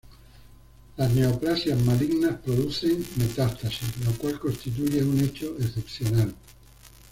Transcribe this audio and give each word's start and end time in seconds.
Las 0.97 1.13
neoplasias 1.13 1.79
malignas 1.85 2.39
producen 2.43 3.05
metástasis, 3.17 4.03
lo 4.03 4.11
cual 4.13 4.39
constituye 4.39 5.03
un 5.03 5.19
hecho 5.19 5.55
excepcional. 5.59 6.33